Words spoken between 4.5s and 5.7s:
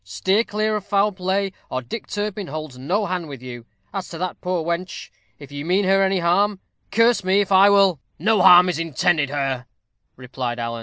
wench, if you